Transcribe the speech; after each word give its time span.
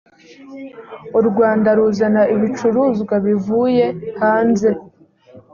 u 1.19 1.21
rwanda 1.27 1.69
ruzana 1.77 2.23
ibicuruzwa 2.35 3.15
bivuye 3.25 3.85
hanze. 4.21 4.69